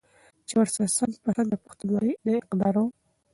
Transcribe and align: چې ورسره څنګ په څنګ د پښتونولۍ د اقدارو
چې 0.47 0.53
ورسره 0.59 0.87
څنګ 0.97 1.13
په 1.23 1.29
څنګ 1.35 1.47
د 1.51 1.55
پښتونولۍ 1.63 2.13
د 2.25 2.27
اقدارو 2.45 2.85